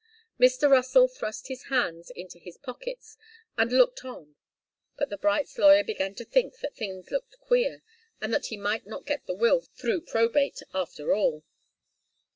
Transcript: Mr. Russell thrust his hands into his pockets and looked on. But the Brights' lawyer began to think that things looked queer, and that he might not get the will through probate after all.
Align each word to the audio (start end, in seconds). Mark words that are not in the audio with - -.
Mr. 0.39 0.67
Russell 0.67 1.07
thrust 1.07 1.47
his 1.47 1.65
hands 1.65 2.09
into 2.15 2.39
his 2.39 2.57
pockets 2.57 3.19
and 3.55 3.71
looked 3.71 4.03
on. 4.03 4.35
But 4.97 5.11
the 5.11 5.17
Brights' 5.19 5.59
lawyer 5.59 5.83
began 5.83 6.15
to 6.15 6.25
think 6.25 6.57
that 6.61 6.73
things 6.75 7.11
looked 7.11 7.37
queer, 7.39 7.83
and 8.19 8.33
that 8.33 8.47
he 8.47 8.57
might 8.57 8.87
not 8.87 9.05
get 9.05 9.27
the 9.27 9.35
will 9.35 9.61
through 9.61 10.01
probate 10.01 10.63
after 10.73 11.13
all. 11.13 11.43